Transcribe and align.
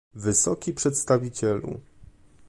Wysoki 0.13 0.73
Przedstawicielu 0.73 1.79